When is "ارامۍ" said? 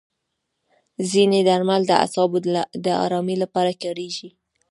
3.05-3.35